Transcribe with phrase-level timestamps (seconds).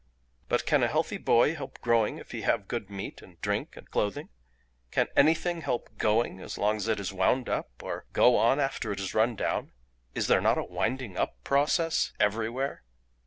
[0.49, 3.87] But can a healthy boy help growing if he have good meat and drink and
[3.91, 4.29] clothing?
[4.89, 8.91] can anything help going as long as it is wound up, or go on after
[8.91, 9.73] it is run down?
[10.15, 12.81] Is there not a winding up process everywhere?